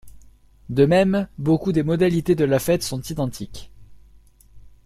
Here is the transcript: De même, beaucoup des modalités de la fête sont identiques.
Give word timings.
De 0.69 0.87
même, 0.87 1.27
beaucoup 1.37 1.71
des 1.71 1.83
modalités 1.83 2.33
de 2.33 2.43
la 2.43 2.57
fête 2.57 2.81
sont 2.81 3.03
identiques. 3.03 3.69